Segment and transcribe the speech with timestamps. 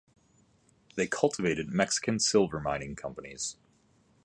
[0.95, 3.57] They cultivated Mexican silver mining companies.